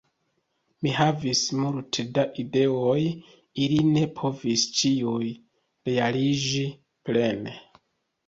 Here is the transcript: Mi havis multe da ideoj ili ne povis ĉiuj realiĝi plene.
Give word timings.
Mi 0.85 0.91
havis 0.99 1.41
multe 1.57 2.05
da 2.15 2.23
ideoj 2.43 3.03
ili 3.65 3.77
ne 3.89 4.07
povis 4.21 4.63
ĉiuj 4.79 5.29
realiĝi 5.91 6.65
plene. 7.11 7.55